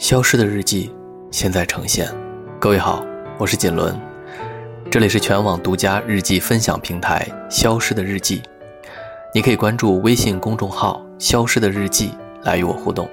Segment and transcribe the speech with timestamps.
[0.00, 0.90] 消失的日记，
[1.30, 2.08] 现在呈现。
[2.58, 3.04] 各位好，
[3.38, 3.94] 我是锦纶，
[4.90, 8.38] 这里是全网独家日记分享平台《消失的日记》，
[9.34, 12.14] 你可以关注微信公众号“消失的日记”
[12.44, 13.06] 来与我互动，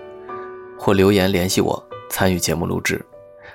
[0.79, 3.05] 或留言联系我参与节目录制，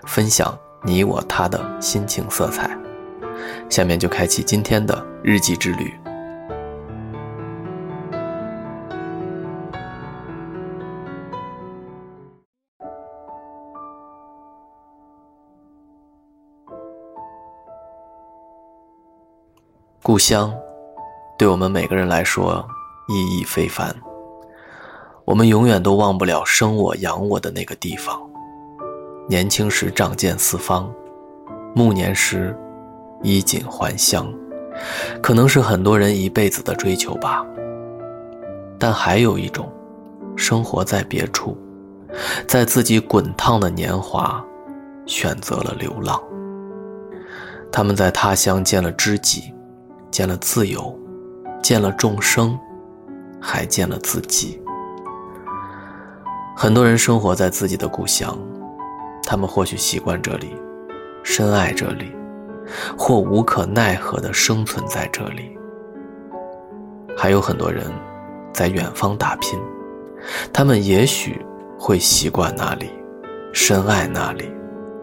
[0.06, 2.70] 分享你我他的心情色彩。
[3.70, 5.90] 下面就开启今天的日记之旅。
[20.04, 20.52] 故乡，
[21.38, 22.66] 对我们每个人来说
[23.06, 23.94] 意义非凡。
[25.24, 28.20] 我们永远都忘不了生我养我的那个地方。
[29.28, 30.92] 年轻时仗剑四方，
[31.72, 32.58] 暮年时
[33.22, 34.26] 衣锦还乡，
[35.22, 37.46] 可能是很多人一辈子的追求吧。
[38.80, 39.70] 但还有一种，
[40.34, 41.56] 生活在别处，
[42.48, 44.44] 在自己滚烫的年华，
[45.06, 46.20] 选择了流浪。
[47.70, 49.54] 他们在他乡见了知己。
[50.12, 50.94] 见了自由，
[51.62, 52.56] 见了众生，
[53.40, 54.62] 还见了自己。
[56.54, 58.38] 很多人生活在自己的故乡，
[59.24, 60.54] 他们或许习惯这里，
[61.22, 62.14] 深爱这里，
[62.96, 65.56] 或无可奈何的生存在这里。
[67.16, 67.90] 还有很多人
[68.52, 69.58] 在远方打拼，
[70.52, 71.42] 他们也许
[71.78, 72.90] 会习惯那里，
[73.54, 74.52] 深爱那里，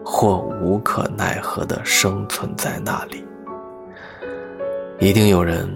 [0.04, 3.24] 或无可奈何的生存在那里。
[5.00, 5.66] 一定有人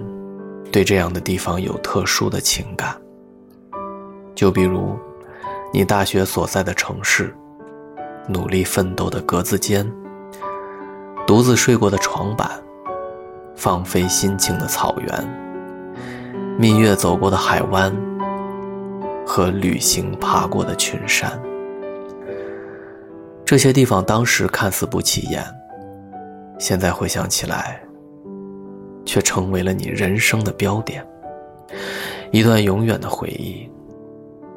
[0.70, 2.94] 对这样的地方有特殊的情感，
[4.34, 4.94] 就比如
[5.72, 7.34] 你大学所在的城市，
[8.28, 9.90] 努力奋斗的格子间，
[11.26, 12.50] 独自睡过的床板，
[13.56, 15.96] 放飞心情的草原，
[16.58, 17.90] 蜜月走过的海湾
[19.26, 21.32] 和旅行爬过的群山。
[23.42, 25.42] 这些地方当时看似不起眼，
[26.58, 27.80] 现在回想起来。
[29.04, 31.06] 却成为了你人生的标点，
[32.32, 33.68] 一段永远的回忆。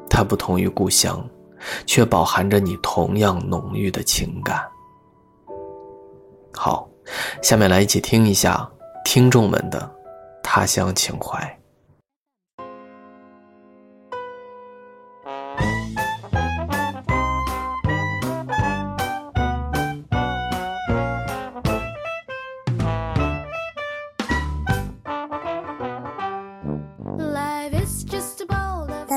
[0.08, 1.28] 它不同于故乡，
[1.86, 4.62] 却饱含着你同样浓郁的情感。
[6.52, 6.88] 好，
[7.42, 8.68] 下面来一起听一下
[9.04, 9.90] 听众们的
[10.42, 11.57] 他乡情怀。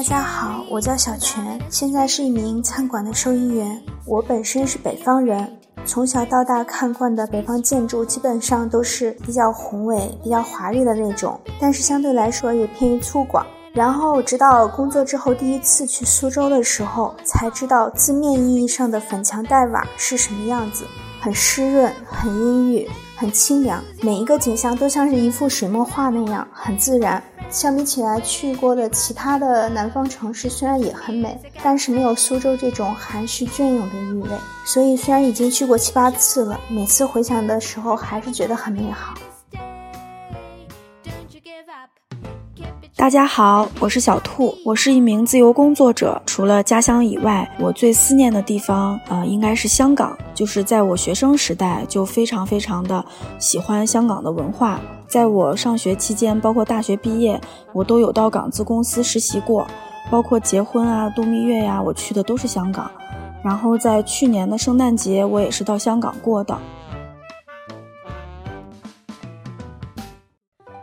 [0.01, 3.79] 大家好，我叫小泉，现在是一名餐馆的收银员。
[4.07, 5.47] 我本身是北方人，
[5.85, 13.45] 从小到大看惯的北方建筑基本上都是比较宏伟、比较华丽的那种，但是相对来说也偏于粗犷。
[13.73, 20.84] 然后直到工作之后，第一次去苏州的时候，才知道字面意义上的粉墙黛瓦是什么样子，
[21.19, 22.90] 很湿润，很阴郁，
[23.22, 27.22] 很清凉，每一个景象都像是一幅水墨画那样，很自然。
[27.52, 34.30] 相比起来，去过的其他的南方城市虽然也很美，但是没有苏州这种含蓄隽永的韵味。
[34.66, 39.14] 所以虽然已经去过七八次了，每次回想的时候还是觉得很美好。
[43.01, 46.22] 大家好，我是小兔，我是一名自由工作者。
[46.23, 50.16] 除了家乡以外，我最思念的地方，呃，应该是香港。
[50.35, 53.03] 就是在我学生时代，就非常非常的
[53.40, 54.79] 喜欢香港的文化。
[55.07, 57.41] 在我上学期间，包括大学毕业，
[57.73, 59.66] 我都有到港资公司实习过，
[60.11, 62.91] 包括结婚啊、度蜜月呀，我去的都是香港。
[63.44, 66.56] 然后在去年的圣诞节，我也是到香港过的。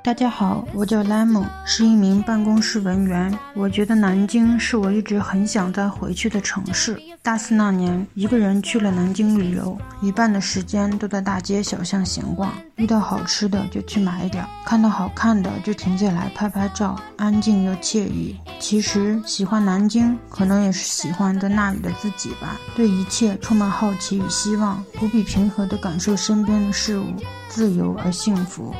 [0.09, 3.39] 大家好，我叫 Lemon，是一名办公室文员。
[3.53, 6.99] 我觉得南京是我一直很想再回去的城市。
[7.23, 18.35] 大四那年，一个人去了南京旅游，一半的时间都在大街小巷闲逛，遇到好吃的就去买点，看到好看的就停下来拍拍照，安静又惬意。
[18.59, 27.05] 其实喜欢南京，可能也是喜欢在那里的自己吧，对一切充满好奇与希望，无比平和地感受身边的事物，
[27.51, 28.75] 自由而幸福。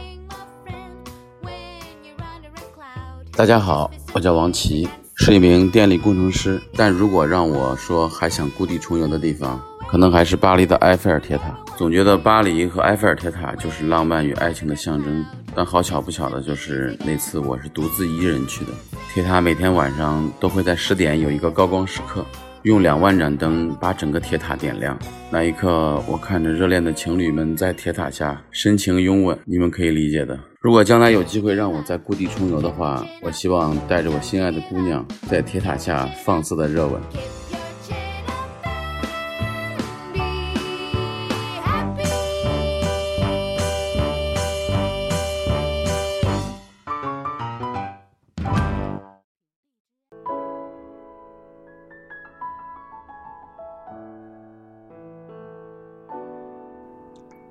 [3.39, 6.61] 大家好，我叫王琦，是一名电力工程师。
[6.75, 11.57] 但如果让我说还想故地重游的地方，可能还是巴黎的埃菲尔铁塔。
[11.77, 15.25] 总觉得巴黎和埃菲尔铁塔就是浪漫与爱情的象征。
[15.55, 18.73] 但好巧不巧的就是那次我是独自一人去的。
[19.15, 22.27] 铁塔每天晚上都会在十点有一个高光时刻。
[22.63, 24.99] 用两万盏灯把整个铁塔点亮，
[25.31, 30.37] 那一刻，我看着热恋的情侣们在铁塔下深情拥吻，你们可以理解的。
[30.61, 37.01] 如果将来有机会让我在故地重游的话我希望带着我心爱的姑娘在铁塔下放肆的热吻。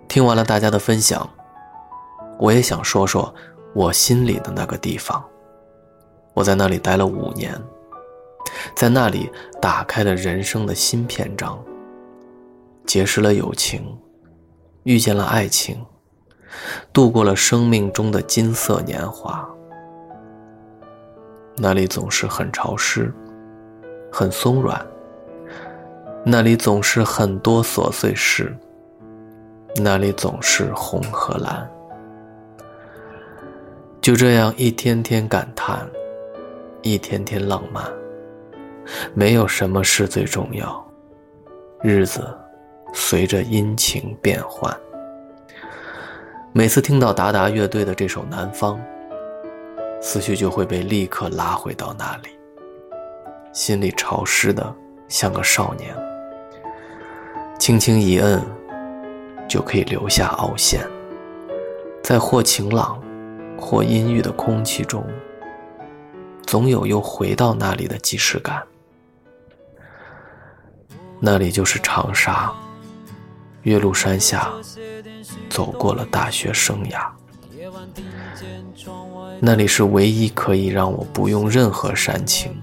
[0.09, 1.29] 听完了大家的分享
[2.39, 3.33] 我也想说说
[3.73, 5.23] 我心里的那个地方。
[6.33, 7.59] 我在那里待了五年，
[8.75, 9.29] 在那里
[9.59, 11.57] 打开了人生的新篇章，
[12.85, 13.97] 结识了友情，
[14.83, 15.83] 遇见了爱情，
[16.93, 19.47] 度过了生命中的金色年华。
[21.55, 23.11] 那里总是很潮湿，
[24.11, 24.85] 很松软。
[26.23, 28.55] 那里总是很多琐碎事。
[29.77, 31.67] 那里总是红和蓝。
[34.07, 35.85] 就这样一天天感叹，
[36.81, 37.83] 一天天浪漫。
[39.13, 40.81] 没有什么是最重要，
[41.83, 42.25] 日子
[42.93, 44.73] 随着阴晴变换。
[46.53, 48.79] 每次听到达达乐队的这首《南方》。
[50.01, 52.29] 思绪就会被立刻拉回到那里，
[53.51, 54.73] 心里潮湿的
[55.09, 55.93] 像个少年，
[57.59, 58.41] 轻轻一摁，
[59.49, 60.87] 就可以留下凹陷，
[62.01, 63.03] 在或晴朗，
[63.57, 65.05] 或阴郁的空气中，
[66.45, 68.63] 总有又回到那里的即视感。
[71.19, 72.53] 那里就是长沙，
[73.63, 74.51] 岳麓山下，
[75.49, 77.07] 走过了大学生涯。
[79.39, 82.55] 那里是唯一可以让我不用任何煽情，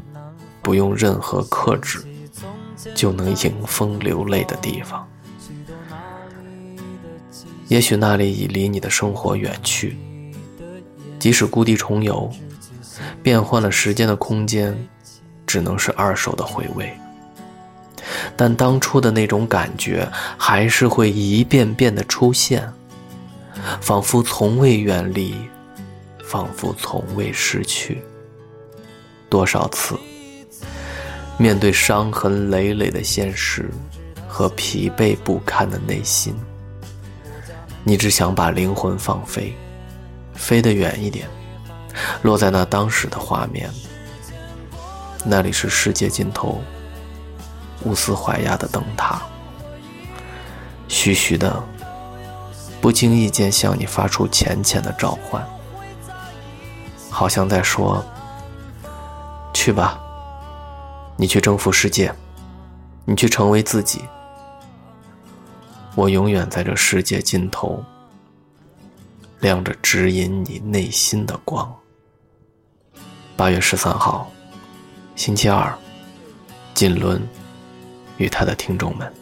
[0.62, 2.02] 不用任何克制，
[2.94, 5.06] 就能迎风流泪的地方。
[7.68, 9.96] 也许那里已离你的生活远去，
[11.24, 12.30] 即使故地重游，
[13.22, 14.76] 变换了时间的空间，
[15.46, 16.92] 只能是二手的回味。
[18.36, 20.06] 但当初的那种感觉，
[20.36, 22.70] 还是会一遍遍的出现，
[23.80, 25.34] 仿佛从未远离。
[26.22, 28.02] 仿佛从未失去。
[29.30, 29.98] 多少次，
[31.38, 33.70] 面对伤痕累累的现实
[34.28, 36.34] 和疲惫不堪的内心，
[37.82, 39.56] 你只想把灵魂放飞，
[40.34, 41.28] 飞得远一点，
[42.22, 43.70] 落在那当时的画面。
[45.24, 46.60] 那里是世界尽头，
[47.84, 49.22] 乌斯怀亚的灯塔，
[50.86, 51.62] 徐徐的，
[52.80, 55.42] 不经意间向你发出浅浅的召唤。
[57.08, 58.04] 好像在说
[59.54, 59.98] ：“去吧，
[61.16, 62.12] 你去征服世界，
[63.04, 64.04] 你去成为自己。
[65.94, 67.82] 我永远在这世界尽头，
[69.44, 71.70] 亮着指引你内心的光。”
[73.36, 74.32] 八月十三号，
[75.16, 75.70] 星期二，
[76.72, 77.20] 锦纶
[78.16, 79.12] 与他的听众们。